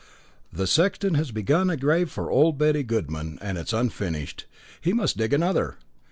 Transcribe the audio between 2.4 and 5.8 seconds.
Betty Goodman, and it is unfinished. He must dig another."